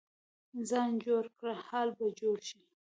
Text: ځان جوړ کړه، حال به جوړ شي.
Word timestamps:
ځان 0.69 0.91
جوړ 1.05 1.23
کړه، 1.37 1.53
حال 1.67 1.89
به 1.97 2.07
جوړ 2.21 2.37
شي. 2.49 2.61